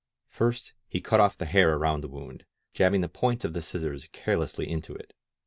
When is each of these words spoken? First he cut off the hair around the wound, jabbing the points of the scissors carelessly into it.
First 0.29 0.73
he 0.87 0.99
cut 0.99 1.19
off 1.19 1.37
the 1.37 1.45
hair 1.45 1.75
around 1.75 2.01
the 2.01 2.07
wound, 2.07 2.47
jabbing 2.73 3.01
the 3.01 3.07
points 3.07 3.45
of 3.45 3.53
the 3.53 3.61
scissors 3.61 4.09
carelessly 4.11 4.67
into 4.67 4.95
it. 4.95 5.13